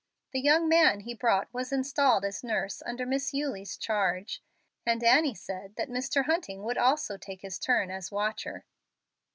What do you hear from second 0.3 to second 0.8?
The young